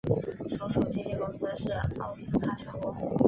[0.57, 2.91] 所属经纪公司是奥斯卡传播。